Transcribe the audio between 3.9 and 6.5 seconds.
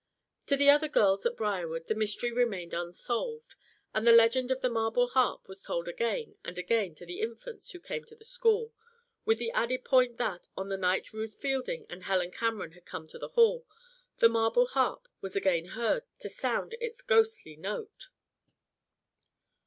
and the legend of the marble harp was told again